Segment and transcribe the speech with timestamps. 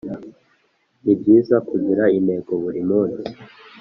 [1.03, 3.29] nibyiza kugira intego buri munsi,